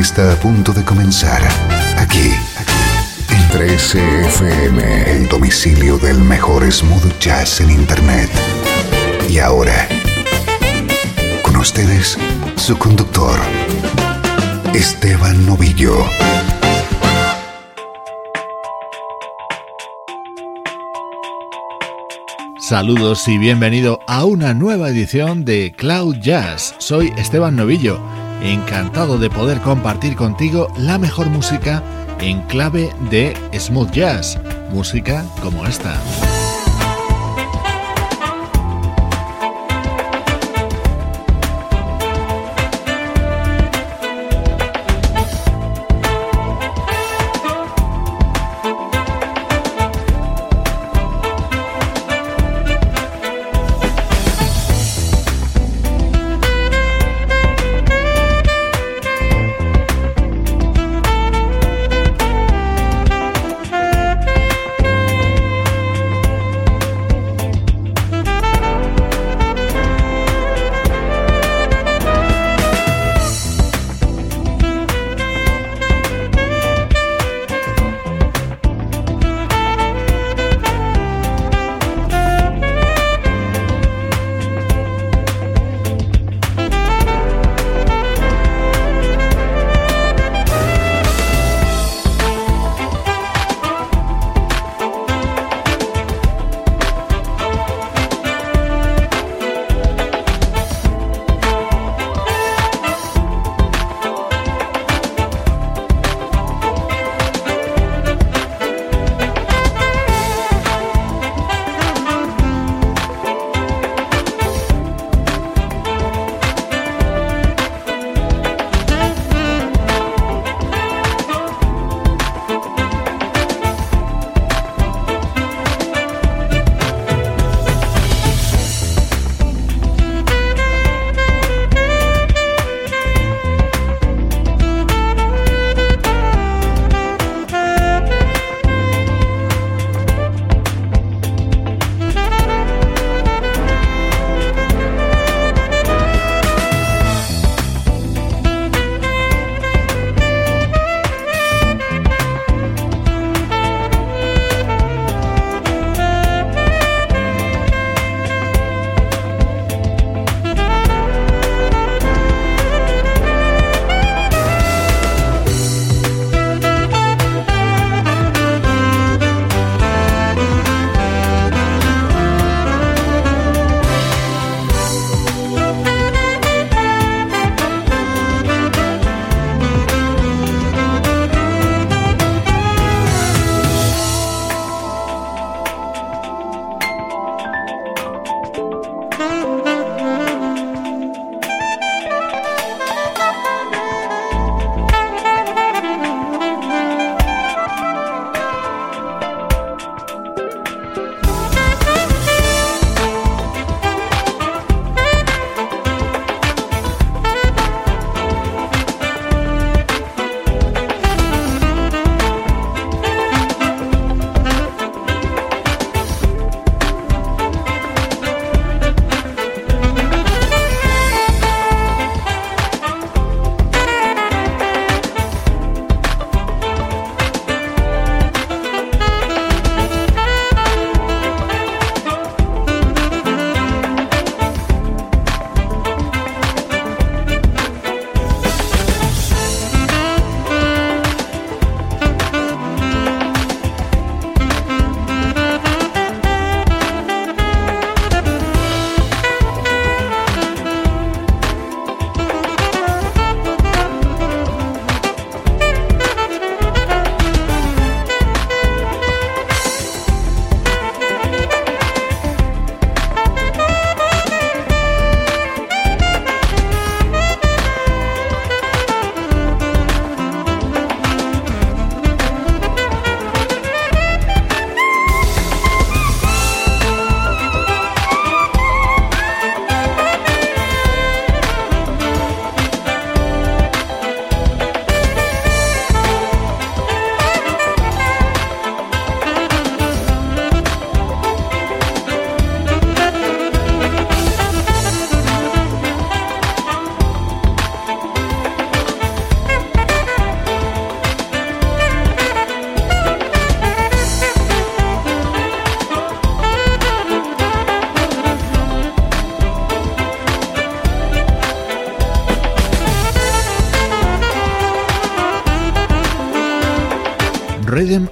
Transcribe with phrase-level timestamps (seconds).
[0.00, 1.42] Está a punto de comenzar
[1.98, 2.32] aquí
[3.28, 8.30] en 13FM, el domicilio del mejor smooth jazz en Internet.
[9.28, 9.86] Y ahora,
[11.42, 12.16] con ustedes,
[12.56, 13.38] su conductor,
[14.72, 16.06] Esteban Novillo.
[22.58, 26.74] Saludos y bienvenido a una nueva edición de Cloud Jazz.
[26.78, 28.00] Soy Esteban Novillo,
[28.42, 31.82] encantado de poder compartir contigo la mejor música
[32.20, 34.38] en clave de smooth jazz,
[34.70, 36.00] música como esta.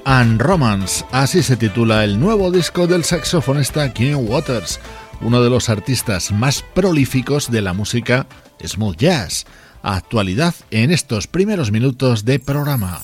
[0.04, 4.78] And Romance, así se titula el nuevo disco del saxofonista King Waters,
[5.22, 8.26] uno de los artistas más prolíficos de la música
[8.62, 9.46] smooth jazz.
[9.82, 13.00] Actualidad en estos primeros minutos de programa.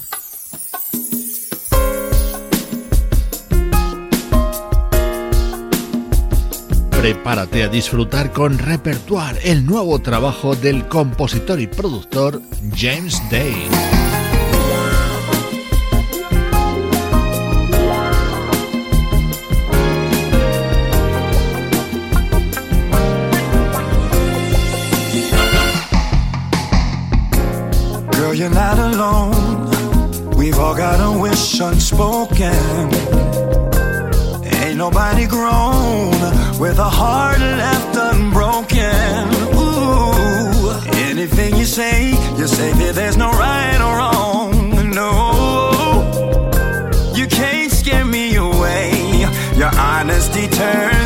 [6.91, 12.43] Prepárate a disfrutar con Repertoire, el nuevo trabajo del compositor y productor
[12.77, 14.06] James Day.
[28.47, 30.31] You're not alone.
[30.37, 32.55] We've all got a wish unspoken.
[34.63, 36.13] Ain't nobody grown
[36.61, 39.25] with a heart left unbroken.
[39.63, 40.71] Ooh,
[41.09, 44.91] anything you say, you say that there's no right or wrong.
[44.91, 45.13] No,
[47.17, 49.27] you can't scare me away.
[49.57, 51.06] Your honesty turns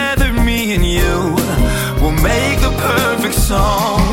[3.31, 4.10] song.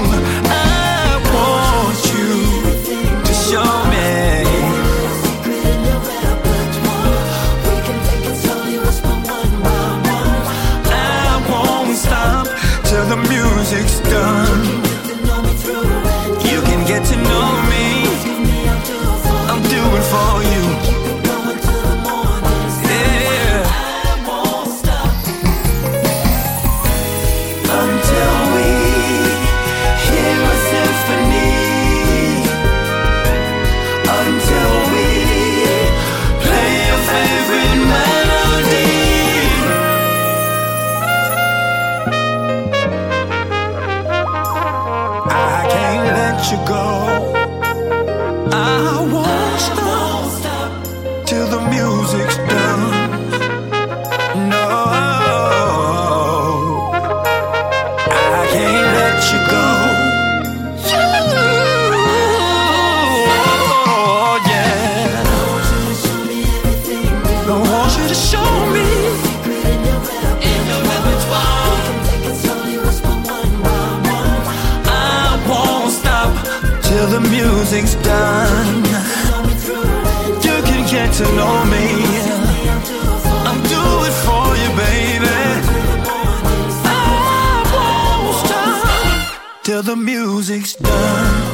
[89.99, 91.48] Music's done.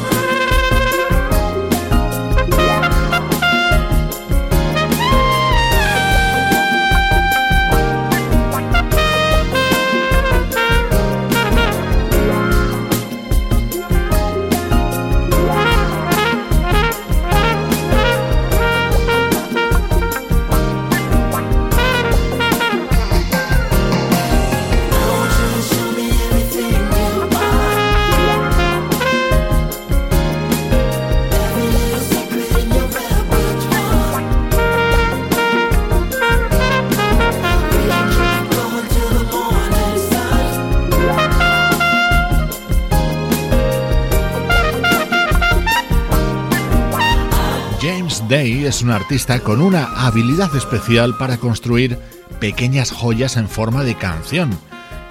[48.65, 51.99] Es un artista con una habilidad especial para construir
[52.39, 54.49] pequeñas joyas en forma de canción.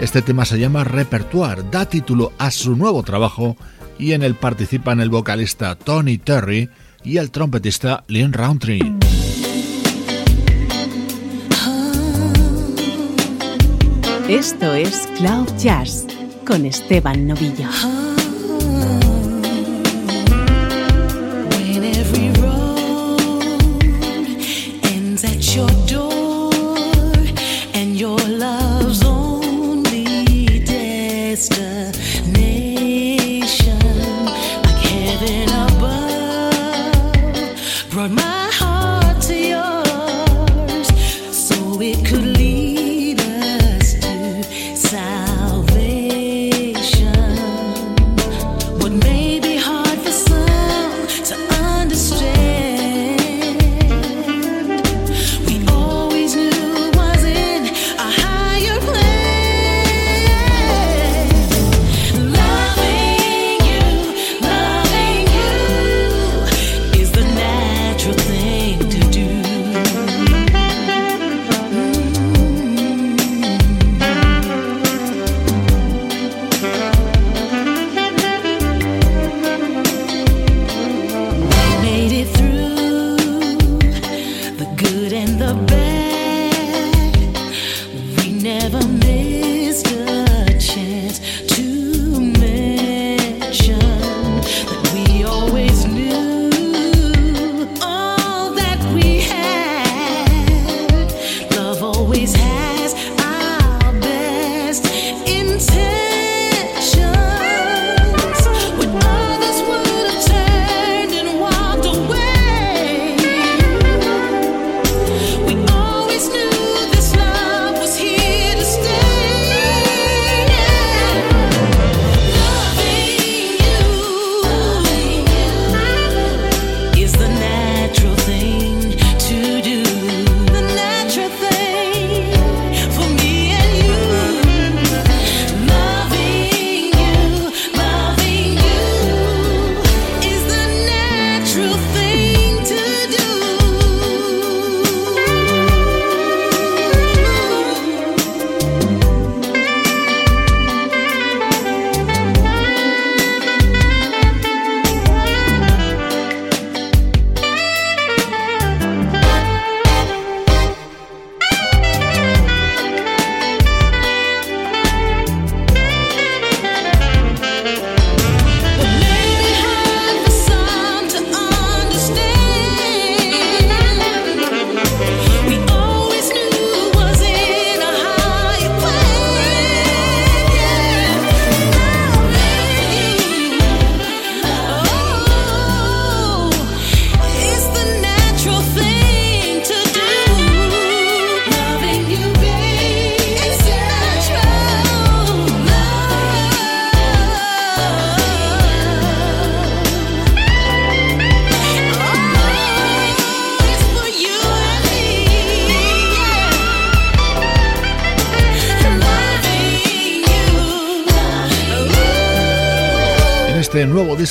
[0.00, 3.56] Este tema se llama Repertoire, da título a su nuevo trabajo
[3.96, 6.68] y en él participan el vocalista Tony Terry
[7.04, 8.92] y el trompetista Lynn Roundtree.
[14.28, 16.08] Esto es Cloud Jazz
[16.44, 17.68] con Esteban Novillo.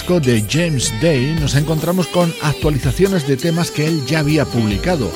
[0.09, 5.09] De James Day nos encontramos con actualizaciones de temas que él ya había publicado.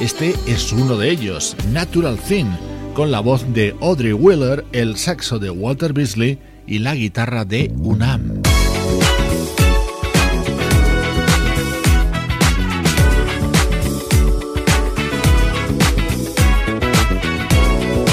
[0.00, 2.50] Este es uno de ellos, Natural Thing,
[2.92, 7.72] con la voz de Audrey Wheeler, el saxo de Walter Beasley y la guitarra de
[7.78, 8.31] Unam.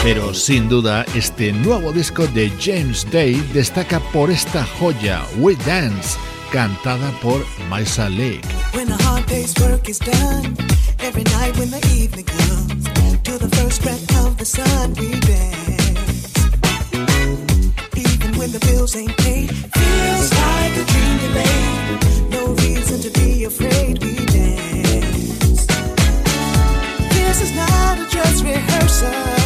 [0.02, 6.18] Pero sin duda, este nuevo disco de James Day destaca por esta joya, We Dance,
[6.54, 8.48] cantada por Maisa Lake.
[8.74, 10.56] When the hard day's work is done,
[11.00, 12.86] every night when the evening comes,
[13.24, 16.34] to the first breath of the sun, we dance.
[17.98, 22.32] Even when the bills ain't paid, feels like a dream delayed.
[22.32, 25.68] No reason to be afraid, we dance.
[27.12, 29.39] This is not a dress rehearsal.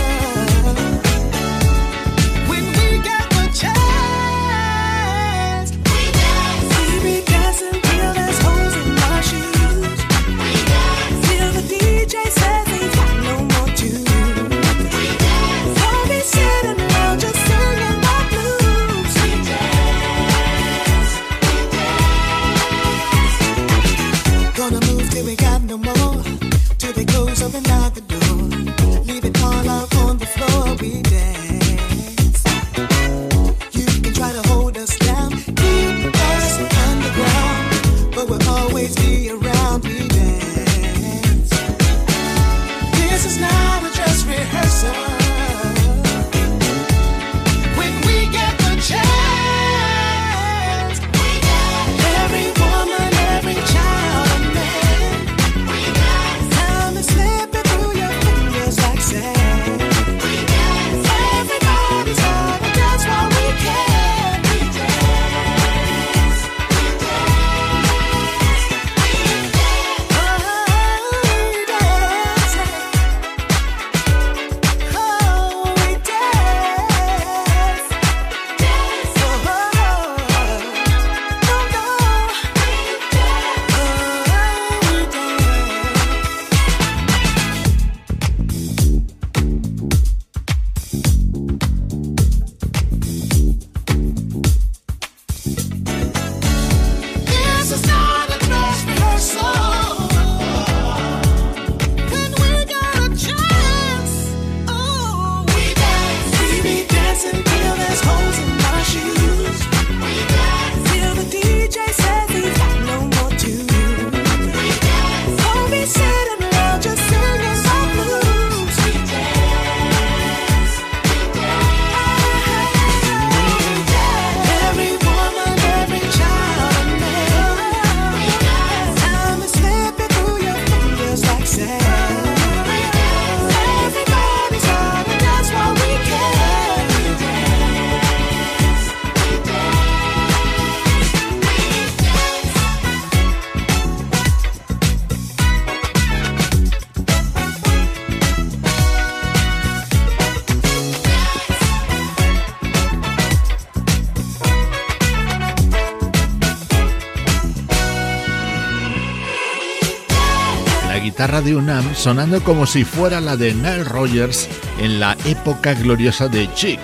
[161.42, 164.48] De UNAM sonando como si fuera la de Nile Rogers
[164.80, 166.80] en la época gloriosa de Chic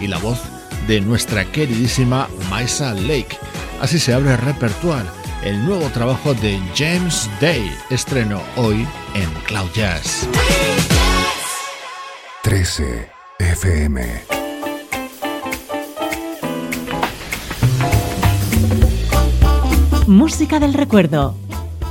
[0.00, 0.40] y la voz
[0.86, 3.36] de nuestra queridísima Maisa Lake.
[3.80, 5.08] Así se abre el repertoire,
[5.44, 10.28] el nuevo trabajo de James Day, estreno hoy en Cloud Jazz.
[12.42, 14.22] 13 FM
[20.06, 21.36] Música del recuerdo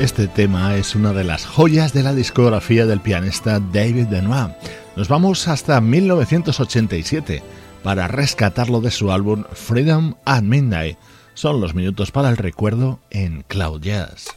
[0.00, 4.52] Este tema es una de las joyas de la discografía del pianista David Benoit.
[4.96, 7.42] Nos vamos hasta 1987
[7.82, 10.96] para rescatarlo de su álbum Freedom at Midnight.
[11.34, 14.28] Son los minutos para el recuerdo en Cloud Jazz.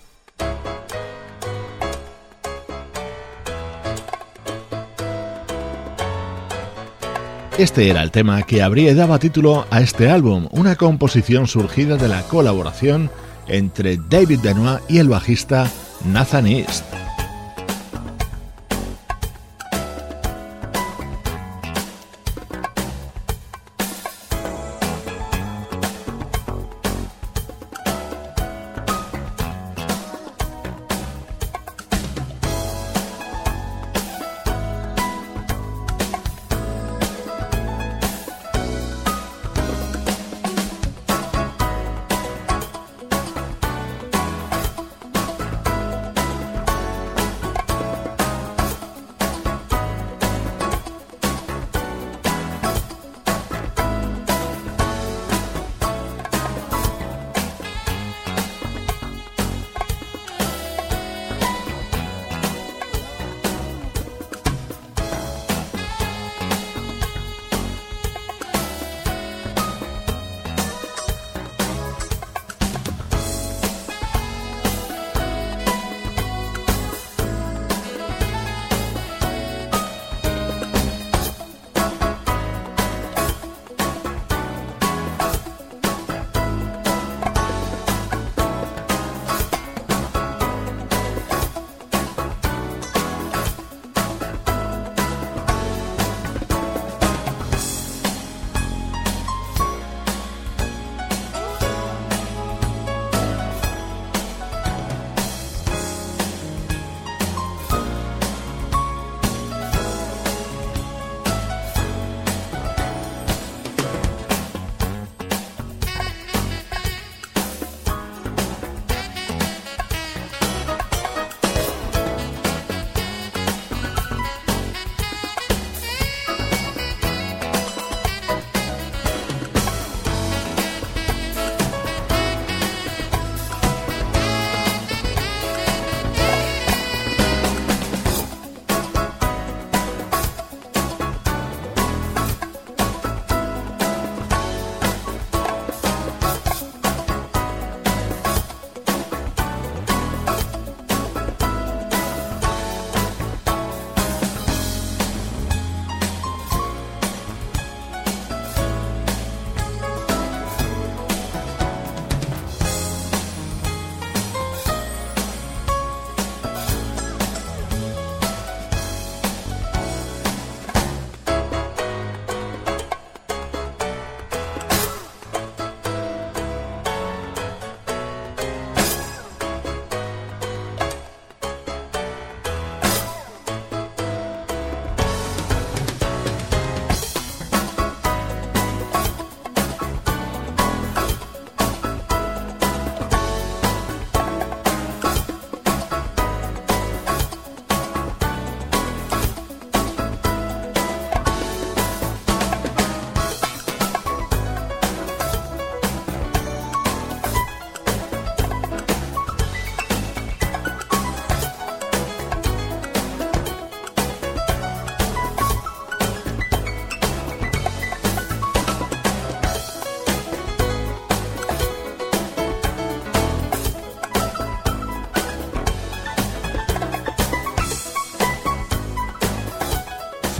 [7.57, 12.09] Este era el tema que habría daba título a este álbum, una composición surgida de
[12.09, 13.09] la colaboración
[13.47, 15.69] entre David Benoit y el bajista
[16.05, 17.02] Nathan East.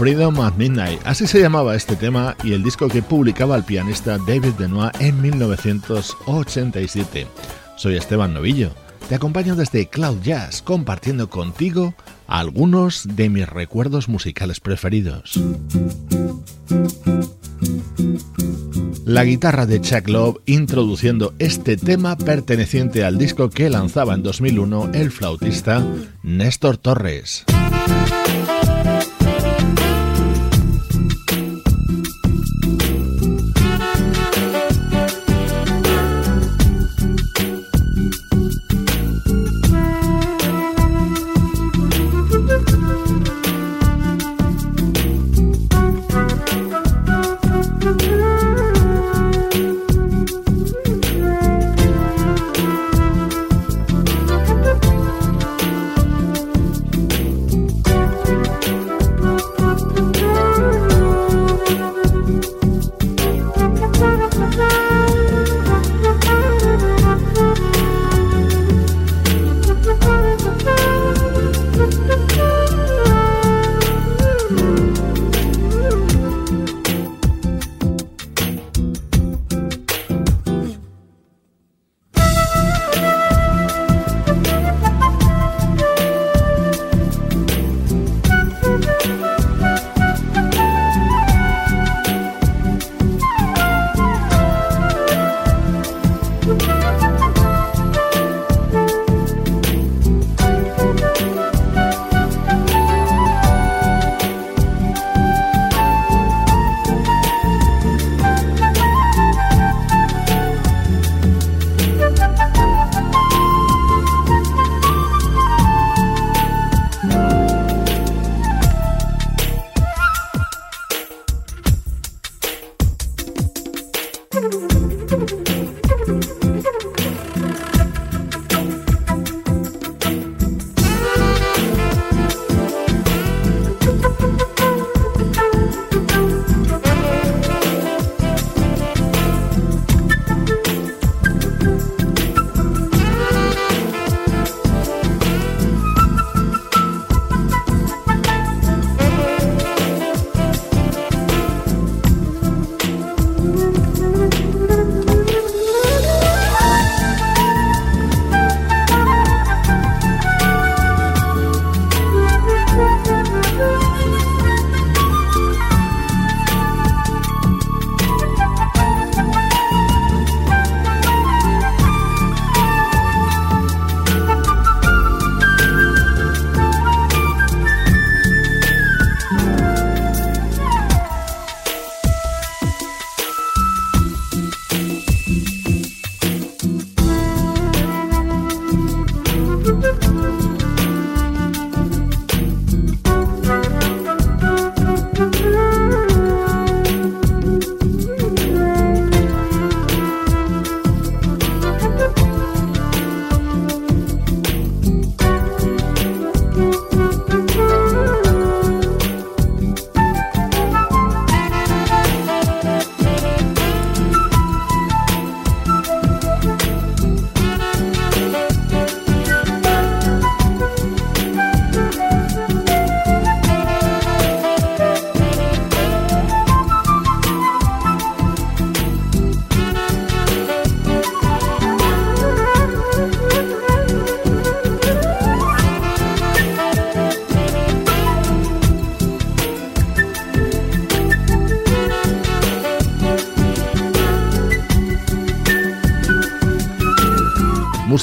[0.04, 4.18] Freedom at Midnight, así se llamaba este tema y el disco que publicaba el pianista
[4.18, 7.26] David Benoit en 1987.
[7.76, 8.72] Soy Esteban Novillo,
[9.08, 11.94] te acompaño desde Cloud Jazz compartiendo contigo
[12.26, 15.40] algunos de mis recuerdos musicales preferidos.
[19.06, 24.90] La guitarra de Chuck Love introduciendo este tema perteneciente al disco que lanzaba en 2001
[24.92, 25.82] el flautista
[26.22, 27.46] Néstor Torres.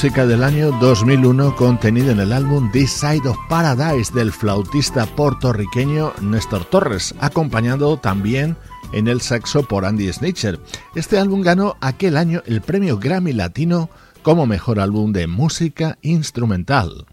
[0.02, 6.12] Música del año 2001 contenida en el álbum This Side of Paradise del flautista puertorriqueño
[6.20, 8.56] Néstor Torres, acompañado también
[8.92, 10.58] en el saxo por Andy Snitcher.
[10.96, 13.90] Este álbum ganó aquel año el premio Grammy Latino
[14.24, 17.06] como mejor álbum de música instrumental.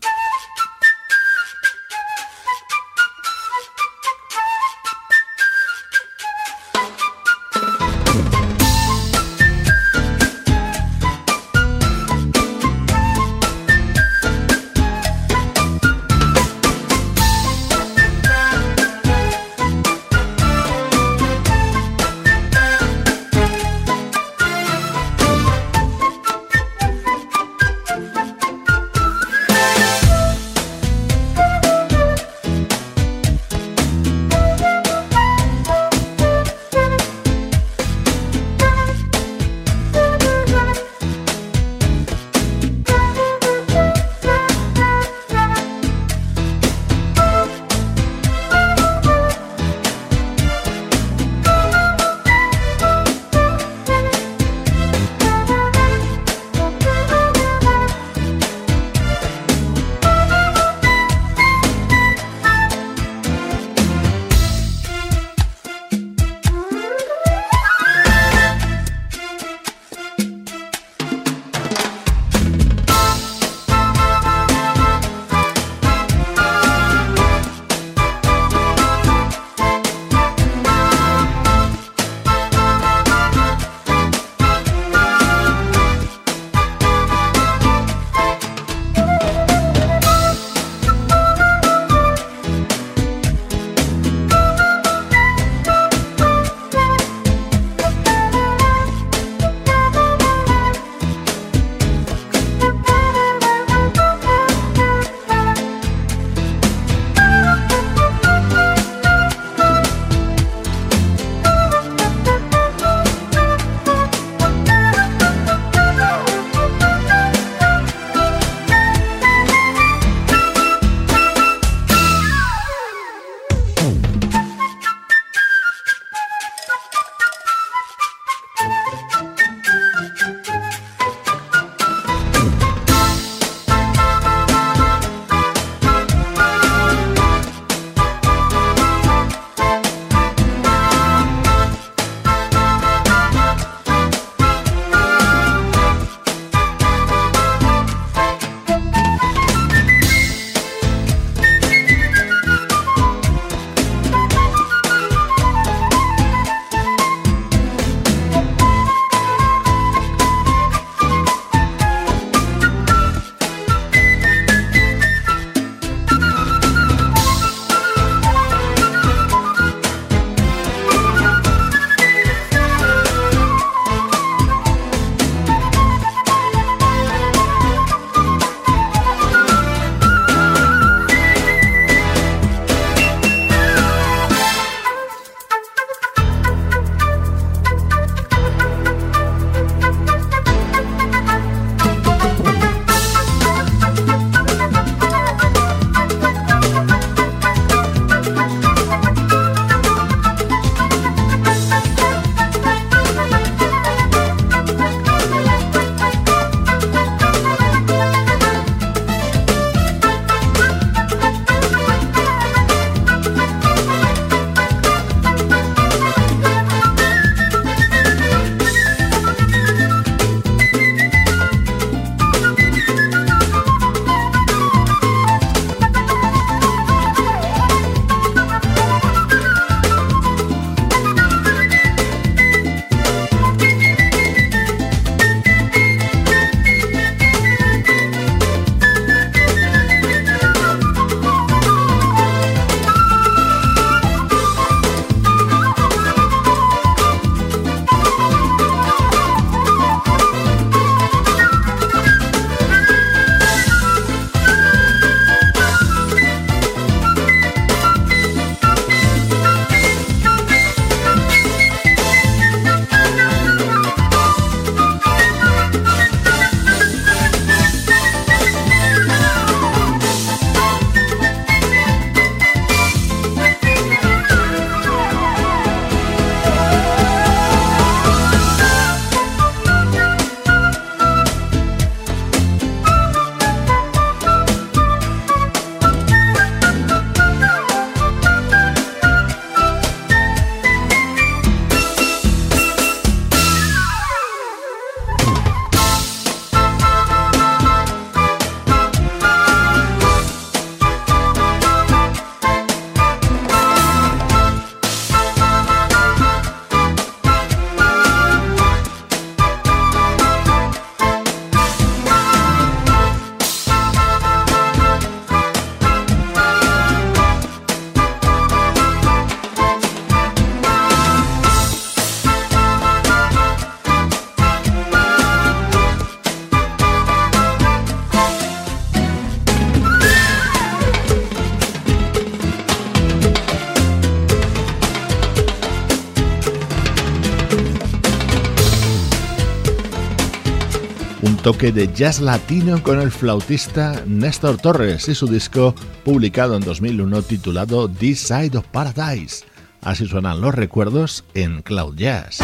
[341.49, 345.73] Toque de jazz latino con el flautista Néstor Torres y su disco
[346.05, 349.45] publicado en 2001 titulado This Side of Paradise.
[349.81, 352.37] Así suenan los recuerdos en Cloud Jazz.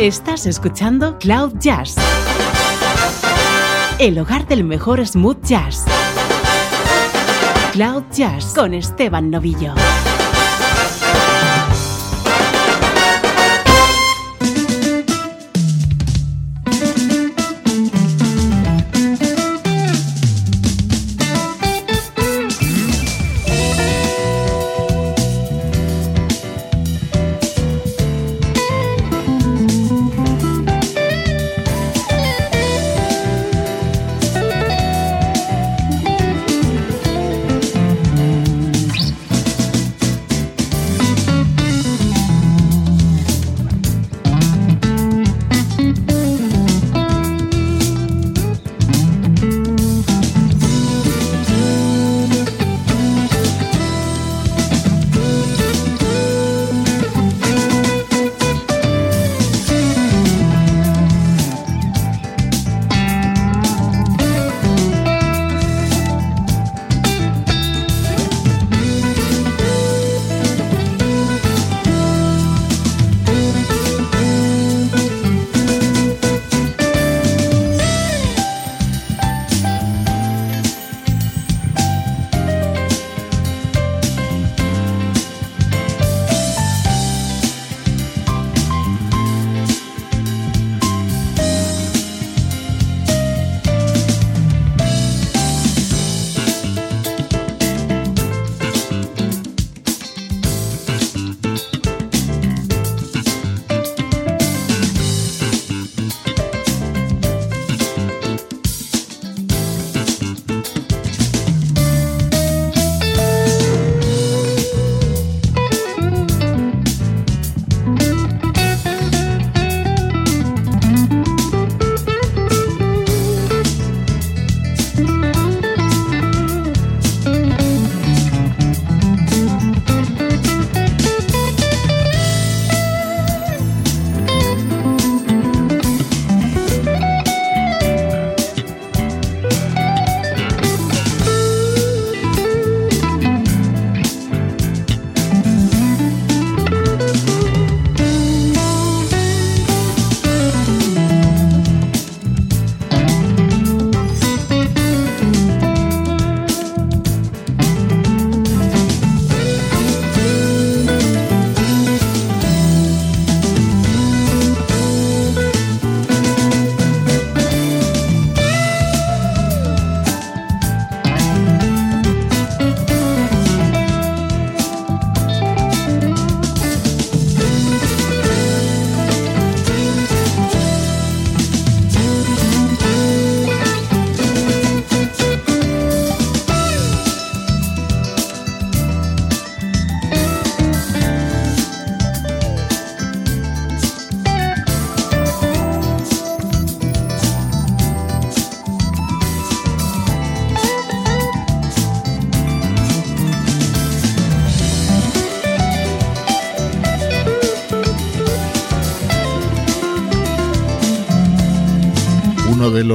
[0.00, 1.94] Estás escuchando Cloud Jazz,
[4.00, 5.84] el hogar del mejor smooth jazz.
[7.74, 9.72] Cloud Jazz con Esteban Novillo.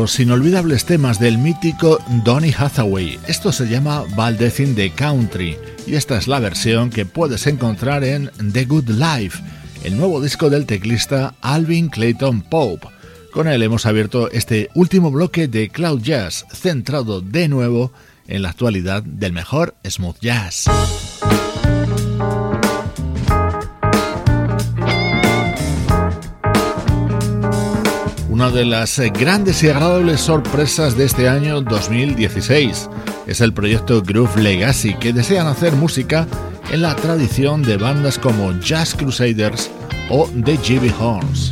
[0.10, 3.20] Los inolvidables temas del mítico Donny Hathaway.
[3.28, 5.56] Esto se llama Valdez in the Country
[5.86, 9.40] y esta es la versión que puedes encontrar en The Good Life,
[9.84, 12.88] el nuevo disco del teclista Alvin Clayton Pope.
[13.32, 17.94] Con él hemos abierto este último bloque de Cloud Jazz, centrado de nuevo
[18.28, 20.66] en la actualidad del mejor smooth jazz.
[28.40, 32.90] Una de las eh, grandes y agradables sorpresas de este año 2016
[33.28, 36.26] es el proyecto Groove Legacy, que desean hacer música
[36.72, 39.70] en la tradición de bandas como Jazz Crusaders
[40.10, 41.52] o The GB Horns.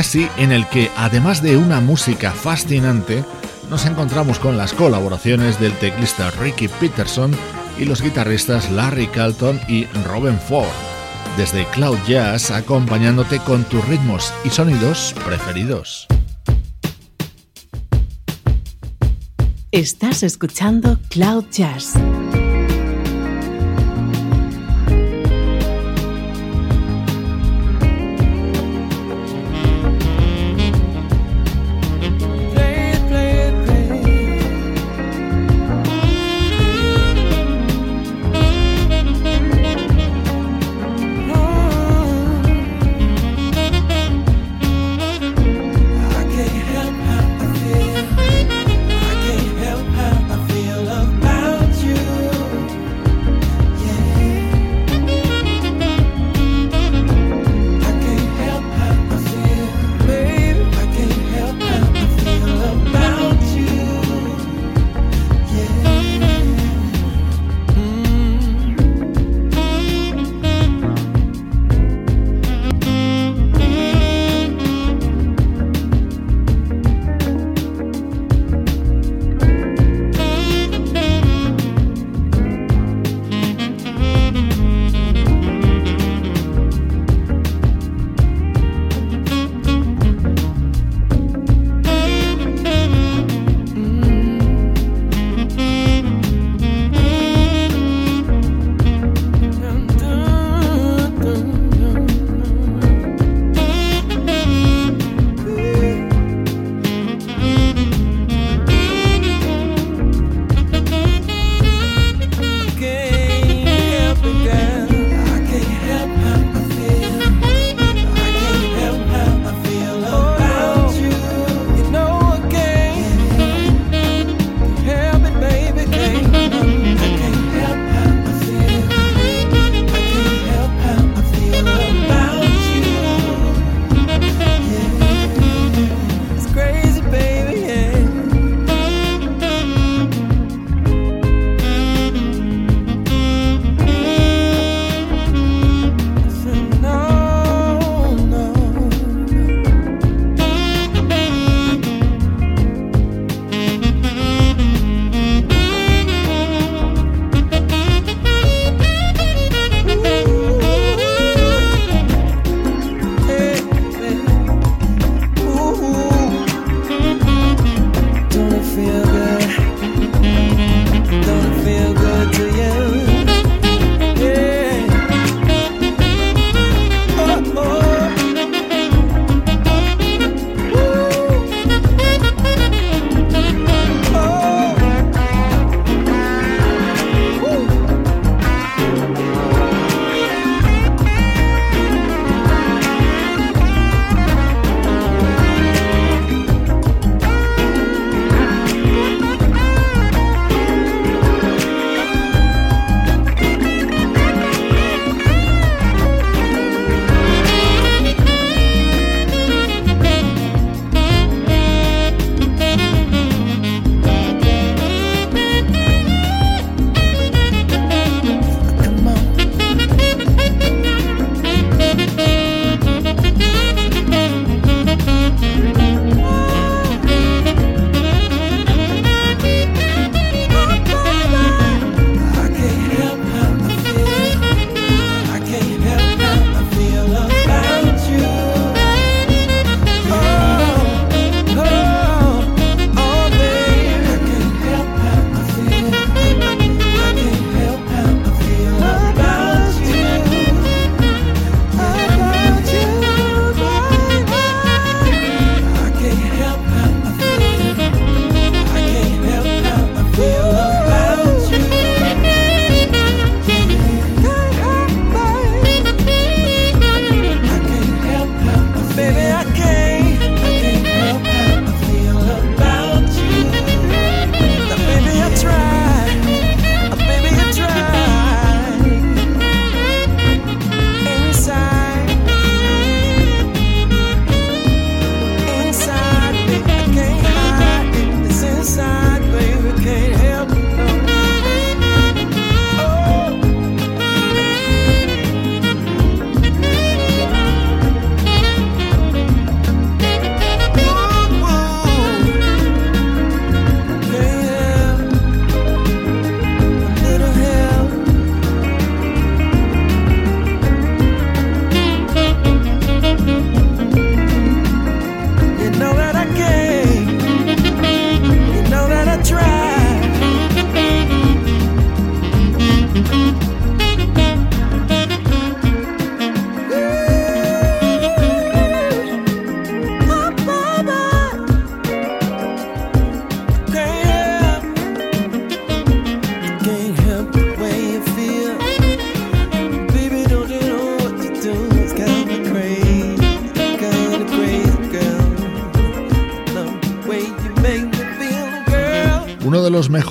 [0.00, 3.22] Legacy en el que, además de una música fascinante,
[3.68, 7.32] nos encontramos con las colaboraciones del teclista Ricky Peterson
[7.78, 10.70] y los guitarristas Larry Carlton y Robin Ford,
[11.36, 16.06] desde Cloud Jazz acompañándote con tus ritmos y sonidos preferidos.
[19.70, 21.92] Estás escuchando Cloud Jazz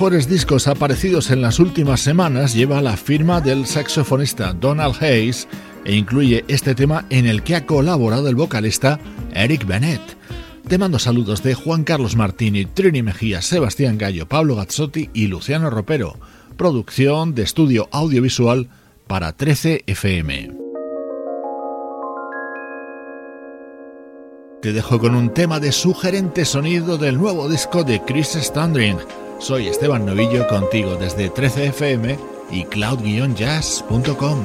[0.00, 5.46] mejores discos aparecidos en las últimas semanas lleva la firma del saxofonista Donald Hayes
[5.84, 8.98] e incluye este tema en el que ha colaborado el vocalista
[9.34, 10.00] Eric Bennett.
[10.66, 15.68] Te mando saludos de Juan Carlos Martini, Trini Mejía, Sebastián Gallo, Pablo Gazzotti y Luciano
[15.68, 16.16] Ropero.
[16.56, 18.70] Producción de estudio audiovisual
[19.06, 20.50] para 13 FM.
[24.62, 28.96] Te dejo con un tema de sugerente sonido del nuevo disco de Chris Standring.
[29.40, 32.18] Soy Esteban Novillo contigo desde 13fm
[32.50, 34.44] y cloud-jazz.com.